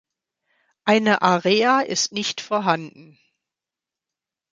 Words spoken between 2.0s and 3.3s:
nicht vorhanden.